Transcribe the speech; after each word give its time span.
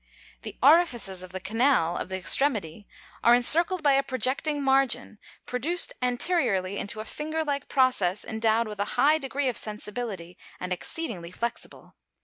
The 0.41 0.57
orifices 0.63 1.21
of 1.21 1.31
the 1.31 1.39
canals 1.39 1.99
of 1.99 2.09
the 2.09 2.17
extremity 2.17 2.87
are 3.23 3.35
encircled 3.35 3.83
by 3.83 3.93
a 3.93 4.01
projecting 4.01 4.63
margin, 4.63 5.19
produced 5.45 5.93
anteriorly 6.01 6.79
into 6.79 7.01
a 7.01 7.05
finger 7.05 7.43
like 7.45 7.67
process 7.69 8.25
endowed 8.25 8.67
with 8.67 8.79
a 8.79 8.85
high 8.97 9.19
degree 9.19 9.47
of 9.47 9.57
sensibility 9.57 10.39
and 10.59 10.73
exceedingly 10.73 11.29
flexible. 11.29 11.93